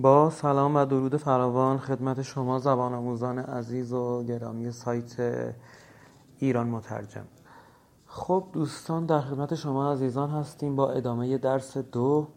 با 0.00 0.30
سلام 0.30 0.76
و 0.76 0.84
درود 0.84 1.16
فراوان 1.16 1.78
خدمت 1.78 2.22
شما 2.22 2.58
زبان 2.58 2.94
آموزان 2.94 3.38
عزیز 3.38 3.92
و 3.92 4.24
گرامی 4.24 4.72
سایت 4.72 5.14
ایران 6.38 6.66
مترجم. 6.66 7.24
خب 8.06 8.44
دوستان 8.52 9.06
در 9.06 9.20
خدمت 9.20 9.54
شما 9.54 9.92
عزیزان 9.92 10.30
هستیم 10.30 10.76
با 10.76 10.90
ادامه 10.90 11.38
درس 11.38 11.76
دو 11.76 12.28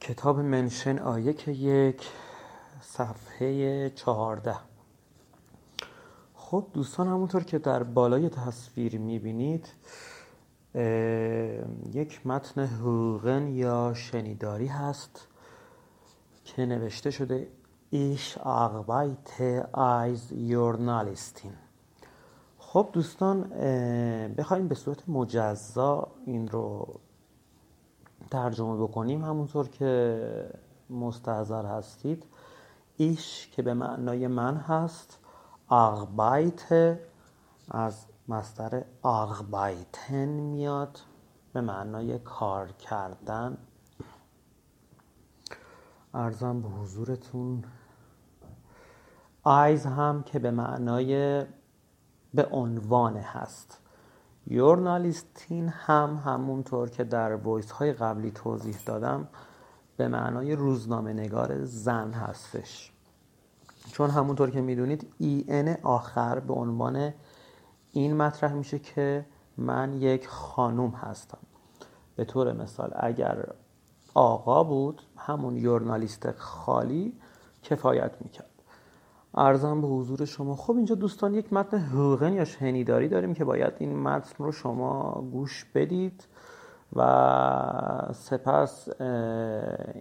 کتاب 0.00 0.40
منشن 0.40 0.98
آیه 0.98 1.32
که 1.32 1.52
یک 1.52 2.08
صفحه 2.80 3.90
چهارده. 3.90 4.56
خب 6.34 6.66
دوستان 6.72 7.08
همونطور 7.08 7.44
که 7.44 7.58
در 7.58 7.82
بالای 7.82 8.28
تصویر 8.28 8.98
می‌بینید 8.98 9.68
یک 11.92 12.26
متن 12.26 12.64
حقوقن 12.66 13.48
یا 13.48 13.92
شنیداری 13.94 14.66
هست. 14.66 15.28
که 16.46 16.66
نوشته 16.66 17.10
شده 17.10 17.48
ایش 17.90 18.38
آقبایت 18.38 19.40
آیز 19.72 20.32
یورنالیستین 20.32 21.52
خب 22.58 22.88
دوستان 22.92 23.42
بخوایم 24.38 24.68
به 24.68 24.74
صورت 24.74 25.08
مجزا 25.08 26.08
این 26.26 26.48
رو 26.48 27.00
ترجمه 28.30 28.76
بکنیم. 28.76 29.24
همونطور 29.24 29.68
که 29.68 30.50
مستحضر 30.90 31.66
هستید 31.66 32.26
ایش 32.96 33.48
که 33.52 33.62
به 33.62 33.74
معنای 33.74 34.26
من 34.26 34.56
هست 34.56 35.18
آغبایت 35.68 36.98
از 37.70 38.06
مصدر 38.28 38.84
آغبایتن 39.02 40.28
میاد 40.28 40.98
به 41.52 41.60
معنای 41.60 42.18
کار 42.18 42.72
کردن. 42.72 43.58
ارزم 46.16 46.60
به 46.60 46.68
حضورتون. 46.68 47.64
آیز 49.42 49.86
هم 49.86 50.22
که 50.22 50.38
به 50.38 50.50
معنای 50.50 51.44
به 52.34 52.44
عنوان 52.50 53.16
هست. 53.16 53.80
یورنالیستین 54.46 55.68
هم 55.68 56.22
همونطور 56.24 56.90
که 56.90 57.04
در 57.04 57.36
ویس 57.36 57.70
های 57.70 57.92
قبلی 57.92 58.30
توضیح 58.30 58.76
دادم 58.86 59.28
به 59.96 60.08
معنای 60.08 60.56
روزنامه 60.56 61.12
نگار 61.12 61.64
زن 61.64 62.12
هستش. 62.12 62.92
چون 63.92 64.10
همونطور 64.10 64.50
که 64.50 64.60
می‌دونید 64.60 65.12
ای 65.18 65.44
ان 65.48 65.76
آخر 65.82 66.40
به 66.40 66.54
عنوان 66.54 67.12
این 67.92 68.16
مطرح 68.16 68.52
میشه 68.52 68.78
که 68.78 69.26
من 69.56 69.92
یک 69.92 70.28
خانوم 70.28 70.90
هستم. 70.90 71.38
به 72.16 72.24
طور 72.24 72.52
مثال 72.52 72.92
اگر 72.96 73.48
آقا 74.16 74.64
بود 74.64 75.02
همون 75.16 75.56
یورنالیست 75.56 76.30
خالی 76.30 77.12
کفایت 77.62 78.12
می‌کرد. 78.20 78.50
ارزم 79.34 79.80
به 79.80 79.88
حضور 79.88 80.24
شما 80.24 80.56
خب 80.56 80.76
اینجا 80.76 80.94
دوستان 80.94 81.34
یک 81.34 81.52
متن 81.52 81.78
حقوقن 81.78 82.32
یا 82.32 82.44
شنیداری 82.44 83.08
داریم 83.08 83.34
که 83.34 83.44
باید 83.44 83.72
این 83.78 83.98
متن 83.98 84.44
رو 84.44 84.52
شما 84.52 85.24
گوش 85.32 85.66
بدید 85.74 86.26
و 86.96 88.12
سپس 88.14 88.88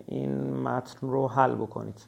این 0.08 0.54
متن 0.54 1.08
رو 1.08 1.28
حل 1.28 1.56
بکنید. 1.56 2.02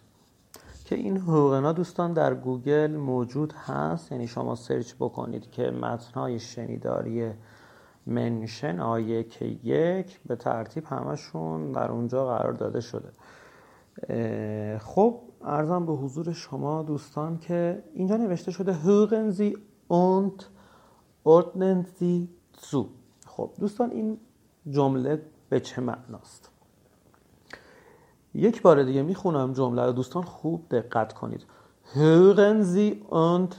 که 0.86 0.96
این 0.96 1.18
حقوقنا 1.18 1.72
دوستان 1.72 2.14
در 2.14 2.34
گوگل 2.34 2.96
موجود 2.96 3.54
هست 3.54 4.12
یعنی 4.12 4.28
شما 4.28 4.56
سرچ 4.56 4.94
بکنید 5.00 5.52
که 5.52 5.72
متنهای 5.72 6.40
شنیداری 6.40 7.32
منشن 8.08 8.80
آیه 8.80 9.24
که 9.24 9.46
یک 9.46 10.20
به 10.26 10.36
ترتیب 10.36 10.86
همشون 10.86 11.72
در 11.72 11.92
اونجا 11.92 12.28
قرار 12.28 12.54
داده 12.54 12.82
شده. 12.82 13.12
خب 14.80 15.20
ارزم 15.42 15.86
به 15.86 15.94
حضور 15.94 16.34
شما 16.34 16.84
دوستان 16.84 17.38
که 17.38 17.84
اینجا 17.94 18.18
نوشته 18.18 18.52
شده 18.52 18.74
هوگنزی 18.74 19.58
und 19.90 20.44
ordnen 21.26 21.86
زو 22.72 22.90
خب 23.26 23.52
دوستان 23.60 23.92
این 23.92 24.18
جمله 24.70 25.22
به 25.50 25.60
چه 25.60 25.82
معناست؟ 25.82 26.50
یک 28.34 28.62
بار 28.62 28.84
دیگه 28.84 29.02
می‌خونم 29.02 29.54
جمله 29.54 29.86
رو. 29.86 29.92
دوستان 29.92 30.24
خوب 30.24 30.66
دقت 30.70 31.14
کنید. 31.14 31.46
Hören 31.94 32.64
Sie 32.64 33.02
und 33.10 33.52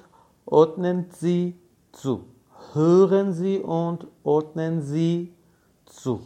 ordnen 0.44 1.00
hören 2.74 3.32
Sie 3.32 3.58
und 3.58 4.06
ordnen 4.24 4.82
Sie 4.82 5.34
zu. 5.86 6.20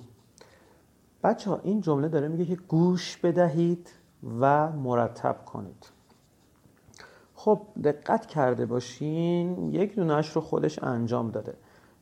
بچه 1.24 1.50
ها 1.50 1.60
این 1.62 1.80
جمله 1.80 2.08
داره 2.08 2.28
میگه 2.28 2.44
که 2.44 2.56
گوش 2.56 3.16
بدهید 3.16 3.88
و 4.40 4.72
مرتب 4.72 5.44
کنید. 5.44 5.86
خب 7.34 7.60
دقت 7.84 8.26
کرده 8.26 8.66
باشین 8.66 9.72
یک 9.72 9.96
دونش 9.96 10.28
رو 10.28 10.40
خودش 10.40 10.82
انجام 10.82 11.30
داده. 11.30 11.54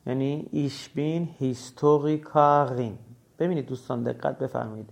یعنی 0.05 0.47
ایشبین 0.51 1.29
هیستوریکارین. 1.37 2.97
ببینید 3.39 3.65
دوستان 3.65 4.03
دقت 4.03 4.39
بفرمایید. 4.39 4.89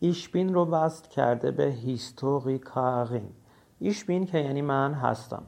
ایشبین 0.00 0.54
رو 0.54 0.64
وصل 0.64 1.08
کرده 1.08 1.50
به 1.50 1.64
هیستوریکارین. 1.64 3.30
ایشبین 3.78 4.26
که 4.26 4.38
یعنی 4.38 4.62
من 4.62 4.94
هستم. 4.94 5.42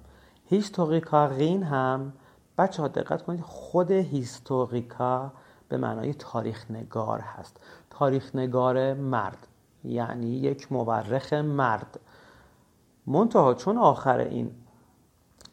هیستوریکارین 0.44 1.62
هم 1.62 2.12
بچه 2.58 2.82
ها 2.82 2.88
دقت 2.88 3.22
کنید 3.22 3.40
خود 3.40 3.90
هیستوریکا 3.90 5.32
به 5.68 5.76
معنای 5.76 6.14
تاریخ 6.14 6.70
نگار 6.70 7.20
هست. 7.20 7.60
تاریخ 7.90 8.34
نگار 8.34 8.94
مرد 8.94 9.46
یعنی 9.84 10.26
یک 10.26 10.72
مورخ 10.72 11.32
مرد. 11.32 12.00
منتها 13.06 13.54
چون 13.54 13.78
آخر 13.78 14.18
این 14.18 14.50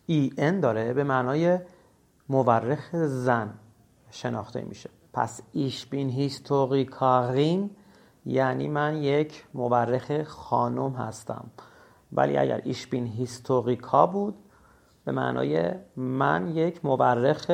ای 0.06 0.32
ان 0.38 0.60
داره 0.60 0.94
به 0.94 1.04
معنای 1.04 1.60
مورخ 2.30 2.96
زن 2.96 3.54
شناخته 4.12 4.62
میشه. 4.62 4.90
پس 5.14 5.42
ایش 5.52 5.86
بین 5.86 6.10
هیستوریکارین 6.10 7.70
یعنی 8.26 8.68
من 8.68 8.98
یک 8.98 9.46
مورخ 9.54 10.24
خانم 10.24 10.92
هستم. 10.92 11.52
ولی 12.12 12.38
اگر 12.38 12.62
ایش 12.64 12.88
بین 12.88 13.08
هیستوریکا 13.08 14.08
بود 14.08 14.36
به 15.10 15.16
معنای 15.16 15.72
من 15.96 16.48
یک 16.48 16.86
مورخ 16.86 17.52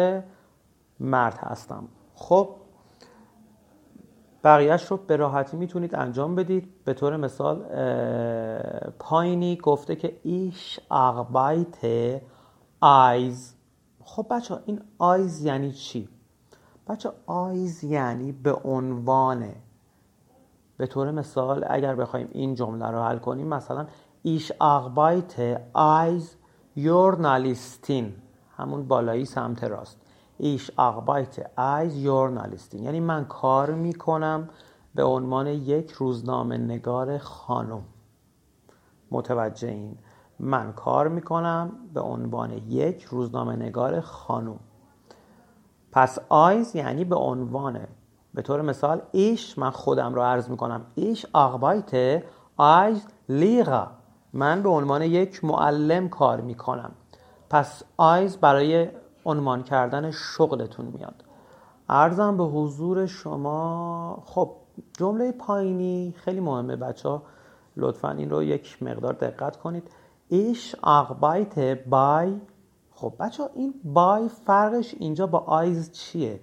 مرد 0.99 1.37
هستم. 1.37 1.87
خب 2.15 2.49
بقیهش 4.43 4.85
رو 4.85 4.97
به 4.97 5.15
راحتی 5.15 5.57
می‌تونید 5.57 5.95
انجام 5.95 6.35
بدید. 6.35 6.83
به 6.85 6.93
طور 6.93 7.17
مثال 7.17 7.65
پایینی 8.99 9.55
گفته 9.55 9.95
که 9.95 10.19
Ich 10.23 10.79
arbeite 10.91 11.77
als 12.81 13.55
خب 14.03 14.25
بچه 14.29 14.57
این 14.65 14.81
als 14.97 15.45
یعنی 15.45 15.71
چی؟ 15.71 16.09
بچه 16.87 17.09
als 17.25 17.83
یعنی 17.83 18.31
به 18.31 18.53
عنوانه 18.53 19.55
به 20.77 20.87
طور 20.87 21.11
مثال 21.11 21.65
اگر 21.69 21.95
بخوایم 21.95 22.29
این 22.31 22.55
جمله 22.55 22.87
رو 22.87 23.01
حل 23.01 23.17
کنیم 23.17 23.47
مثلا 23.47 23.87
Ich 24.23 24.51
arbeite 24.61 25.61
als 25.73 26.37
Journalistin. 26.75 28.13
همون 28.57 28.87
بالایی 28.87 29.25
سمت 29.25 29.63
راست. 29.63 30.01
Ich 30.37 30.71
arbeite 30.77 31.59
als 31.59 31.97
Journalistin. 31.97 32.83
یعنی 32.83 32.99
من 32.99 33.25
کار 33.25 33.71
می‌کنم 33.71 34.49
به 34.95 35.03
عنوان 35.03 35.47
یک 35.47 35.91
روزنامه 35.91 36.57
نگار 36.57 37.17
خانم. 37.17 37.83
متوجه 39.11 39.67
این. 39.67 39.97
من 40.39 40.73
کار 40.73 41.07
می‌کنم 41.07 41.71
به 41.93 42.01
عنوان 42.01 42.51
یک 42.51 43.03
روزنامه 43.03 43.55
نگار 43.55 44.01
خانم. 44.01 44.59
پس 45.91 46.19
آیز 46.29 46.75
یعنی 46.75 47.05
به 47.05 47.15
عنوانه 47.15 47.87
به 48.33 48.41
طور 48.41 48.61
مثال 48.61 49.01
ایش 49.11 49.57
من 49.57 49.69
خودم 49.69 50.13
رو 50.13 50.21
عرض 50.21 50.49
می‌کنم 50.49 50.85
ایش 50.95 51.25
آقبایت 51.33 52.23
ایز 52.59 53.07
لیغا. 53.29 53.87
من 54.35 54.63
به 54.63 54.69
عنوان 54.69 55.01
یک 55.01 55.43
معلم 55.45 56.09
کار 56.09 56.41
می‌کنم. 56.41 56.91
پس 57.49 57.83
آیز 57.97 58.37
برای 58.37 58.87
عنوان 59.25 59.63
کردن 59.63 60.11
شغلتون 60.11 60.85
میاد. 60.85 61.23
ارزم 61.89 62.37
به 62.37 62.43
حضور 62.43 63.05
شما 63.05 64.23
خب 64.25 64.51
جمله 64.97 65.31
پایینی 65.31 66.13
خیلی 66.17 66.39
مهمه 66.39 66.75
بچه 66.75 67.09
ها 67.09 67.23
لطفا 67.77 68.11
این 68.11 68.29
رو 68.29 68.43
یک 68.43 68.83
مقدار 68.83 69.13
دقت 69.13 69.57
کنید. 69.57 69.91
ایش 70.29 70.75
آقبایت 70.81 71.83
بای. 71.89 72.41
خب 72.91 73.13
بچه 73.19 73.43
ها 73.43 73.49
این 73.55 73.73
بای 73.83 74.29
فرقش 74.29 74.95
اینجا 74.99 75.27
با 75.27 75.39
آیز 75.39 75.91
چیه؟ 75.91 76.39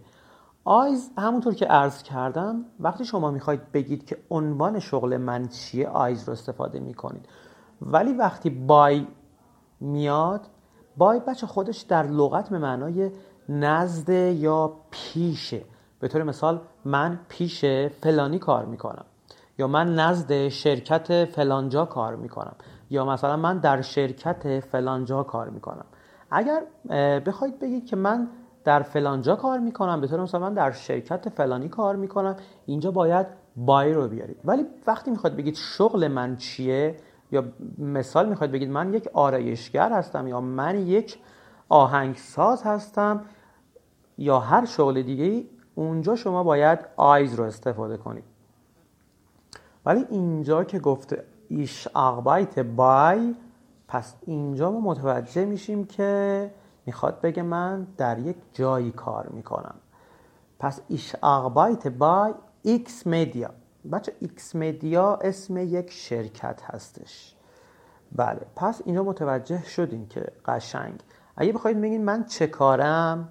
آیز 0.65 1.11
همونطور 1.19 1.55
که 1.55 1.67
عرض 1.67 2.03
کردم 2.03 2.65
وقتی 2.81 3.05
شما 3.05 3.31
می‌خواید 3.31 3.73
بگید 3.73 4.07
که 4.07 4.17
عنوان 4.31 4.79
شغل 4.79 5.17
من 5.17 5.49
چیه 5.49 5.89
آیز 5.89 6.25
رو 6.25 6.33
استفاده 6.33 6.81
می‌کنید. 6.81 7.29
ولی 7.87 8.13
وقتی 8.13 8.51
بای 8.51 9.07
میاد 9.81 10.41
بای 10.97 11.21
بچه 11.21 11.47
خودش 11.47 11.81
در 11.81 12.03
لغت 12.07 12.49
به 12.49 12.59
معنای 12.59 13.11
نزد 13.49 14.09
یا 14.35 14.73
پیشه. 14.91 15.63
به 16.01 16.09
طور 16.09 16.23
مثال 16.23 16.61
من 16.85 17.21
پیش 17.29 17.65
فلانی 18.01 18.39
کار 18.39 18.65
می‌کنم. 18.65 19.05
یا 19.59 19.67
من 19.67 19.95
نزد 19.95 20.49
شرکت 20.49 21.25
فلانجا 21.25 21.85
کار 21.85 22.17
می‌کنم. 22.17 22.55
یا 22.91 23.05
مثلا 23.05 23.37
من 23.37 23.59
در 23.59 23.83
شرکت 23.83 24.61
فلانجا 24.61 25.23
کار 25.23 25.49
می‌کنم. 25.49 25.85
اگر 26.31 26.63
بخواید 27.21 27.59
بگید 27.59 27.87
که 27.87 27.97
من 27.97 28.29
در 28.65 28.83
فلانجا 28.83 29.37
کار 29.37 29.59
می‌کنم 29.59 30.01
به 30.01 30.07
طور 30.07 30.21
مثلا 30.21 30.41
من 30.41 30.55
در 30.55 30.71
شرکت 30.71 31.29
فلانی 31.29 31.69
کار 31.69 31.97
می‌کنم 31.97 32.37
اینجا 32.67 32.91
باید 32.91 33.27
بای 33.57 33.93
رو 33.93 34.09
بیارید. 34.09 34.41
ولی 34.45 34.67
وقتی 34.87 35.11
می‌خواید 35.11 35.37
بگید 35.37 35.55
شغل 35.55 36.09
من 36.09 36.37
چیه 36.37 36.97
یا 37.33 37.45
مثال 37.79 38.29
می‌خواید 38.29 38.53
بگید 38.53 38.71
من 38.71 38.95
یک 38.95 39.09
آرایشگر 39.13 39.93
هستم 39.93 40.27
یا 40.27 40.41
من 40.41 40.87
یک 40.87 41.19
آهنگساز 41.69 42.63
هستم 42.63 43.25
یا 44.19 44.39
هر 44.41 44.65
شغل 44.65 45.03
دیگه 45.03 45.45
اونجا 45.75 46.17
شما 46.17 46.45
باید 46.45 46.79
آیز 46.97 47.35
رو 47.35 47.45
استفاده 47.45 47.97
کنید. 47.97 48.25
ولی 49.87 50.07
اینجا 50.11 50.65
که 50.65 50.79
گفته 50.79 51.25
ایش 51.49 51.89
اقبایت 51.97 52.59
بای 52.59 53.35
پس 53.89 54.15
اینجا 54.27 54.71
ما 54.71 54.81
متوجه 54.81 55.45
میشیم 55.45 55.85
که 55.85 56.51
می‌خواد 56.87 57.21
بگه 57.21 57.43
من 57.43 57.87
در 57.97 58.19
یک 58.19 58.37
جایی 58.53 58.91
کار 58.91 59.29
می‌کنم. 59.29 59.75
پس 60.59 60.81
ایش 60.89 61.15
اقبایت 61.23 61.89
بای 61.89 62.35
X-Media 62.63 63.51
بچه 63.91 64.13
X-Media 64.21 65.15
اسم 65.15 65.57
یک 65.57 65.91
شرکت 65.91 66.63
هستش. 66.65 67.35
بله 68.13 68.41
پس 68.57 68.83
اینجا 68.85 69.03
متوجه 69.03 69.65
شدیم 69.65 70.07
که 70.07 70.33
قشنگ. 70.47 71.01
اگه 71.37 71.53
بخواید 71.53 71.81
بگید 71.81 72.01
من 72.01 72.25
چه 72.25 72.47
کارم 72.47 73.29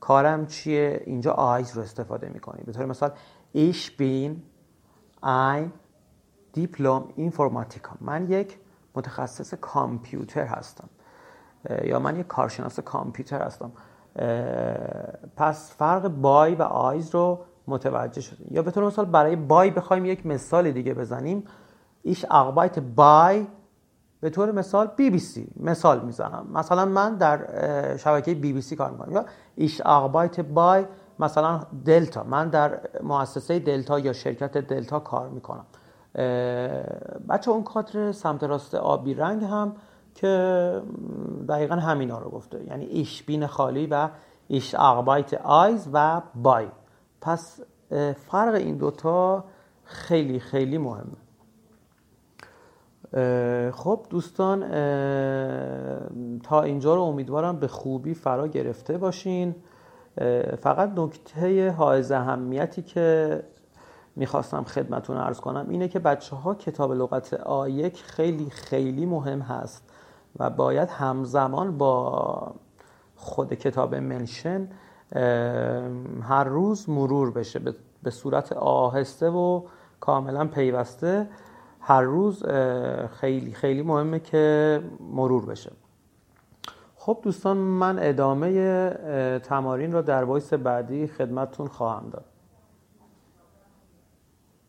کارم 0.00 0.46
چیه 0.46 1.02
اینجا 1.06 1.32
als 1.32 1.76
رو 1.76 1.82
استفاده 1.82 2.28
می‌کنیم 2.28 2.62
به 2.66 2.72
طور 2.72 2.86
مثال 2.86 3.10
Ich 3.52 3.90
bin 3.90 4.42
ein 5.24 5.68
Diplom-Informatiker. 6.52 7.96
من 8.00 8.30
یک 8.30 8.58
متخصص 8.94 9.54
کامپیوتر 9.54 10.44
هستم 10.44 10.88
یا 11.84 11.98
من 11.98 12.20
یک 12.20 12.26
کارشناس 12.26 12.80
کامپیوتر 12.80 13.42
هستم. 13.42 13.72
پس 15.36 15.72
فرق 15.72 16.08
بای 16.08 16.54
و 16.54 16.62
آیز 16.62 17.14
رو 17.14 17.44
متوجه 17.68 18.20
شدیم 18.20 18.48
یا 18.50 18.62
به 18.62 18.70
طور 18.70 18.84
مثال 18.86 19.04
برای 19.04 19.36
بای 19.36 19.70
بخوایم 19.70 20.04
یک 20.04 20.26
مثال 20.26 20.70
دیگه 20.70 20.94
بزنیم. 20.94 21.44
ایش 22.02 22.24
اقبایت 22.30 22.78
بای 22.78 23.46
به 24.20 24.30
طور 24.30 24.52
مثال 24.52 24.86
بی 24.96 25.10
بی 25.10 25.18
سی 25.18 25.48
مثال 25.56 26.00
می‌زنم. 26.00 26.46
مثلا 26.52 26.84
من 26.84 27.14
در 27.14 27.96
شبکه 27.96 28.34
بی 28.34 28.52
بی 28.52 28.60
سی 28.60 28.76
کار 28.76 28.90
می‌کنم. 28.90 29.12
یا 29.12 29.24
ایش 29.54 29.80
اقبایت 29.80 30.40
بای 30.40 30.84
مثلا 31.18 31.60
دلتا. 31.84 32.24
من 32.24 32.48
در 32.48 32.80
مؤسسه 33.02 33.58
دلتا 33.58 33.98
یا 33.98 34.12
شرکت 34.12 34.58
دلتا 34.58 35.00
کار 35.00 35.28
می‌کنم. 35.28 35.66
بچه 37.28 37.50
اون 37.50 37.62
کادر 37.62 38.12
سمت 38.12 38.44
راست 38.44 38.74
آبی 38.74 39.14
رنگ 39.14 39.44
هم 39.44 39.76
که 40.14 40.82
دقیقا 41.48 41.74
همینا 41.74 42.18
رو 42.18 42.30
گفته. 42.30 42.64
یعنی 42.64 42.84
ایش 42.84 43.22
بین 43.22 43.46
خالی 43.46 43.86
و 43.86 44.08
ایش 44.48 44.74
اقبایت 44.74 45.34
آیز 45.34 45.88
و 45.92 46.22
بای. 46.34 46.66
پس 47.24 47.60
فرق 48.16 48.54
این 48.54 48.76
دوتا 48.76 49.44
خیلی 49.84 50.40
خیلی 50.40 50.78
مهمه. 50.78 51.16
خب 53.70 54.06
دوستان 54.10 54.60
تا 56.38 56.62
اینجا 56.62 56.94
رو 56.94 57.00
امیدوارم 57.00 57.56
به 57.56 57.68
خوبی 57.68 58.14
فرا 58.14 58.48
گرفته 58.48 58.98
باشین. 58.98 59.54
فقط 60.58 60.92
نکته 60.96 61.74
های 61.78 62.12
اهمیتی 62.12 62.82
که 62.82 63.42
می‌خواستم 64.16 64.64
خدمتون 64.64 65.16
ارز 65.16 65.40
کنم 65.40 65.66
اینه 65.68 65.88
که 65.88 65.98
بچه 65.98 66.36
ها 66.36 66.54
کتاب 66.54 66.92
لغت 66.92 67.34
آیک 67.34 68.02
خیلی 68.02 68.50
خیلی 68.50 69.06
مهم 69.06 69.40
هست 69.40 69.90
و 70.38 70.50
باید 70.50 70.88
همزمان 70.88 71.78
با 71.78 72.54
خود 73.16 73.54
کتاب 73.54 73.94
منشن 73.94 74.68
هر 76.22 76.44
روز 76.44 76.88
مرور 76.88 77.30
بشه 77.30 77.60
به 78.02 78.10
صورت 78.10 78.52
آهسته 78.52 79.30
و 79.30 79.62
کاملا 80.00 80.46
پیوسته 80.46 81.28
هر 81.80 82.02
روز 82.02 82.44
خیلی 83.20 83.52
خیلی 83.52 83.82
مهمه 83.82 84.20
که 84.20 84.80
مرور 85.00 85.46
بشه. 85.46 85.72
خب 86.96 87.18
دوستان 87.22 87.56
من 87.56 87.98
ادامه 87.98 88.90
تمارین 89.38 89.92
رو 89.92 90.02
در 90.02 90.24
وایس 90.24 90.54
بعدی 90.54 91.06
خدمتتون 91.06 91.68
خواهم 91.68 92.10
داد. 92.10 92.24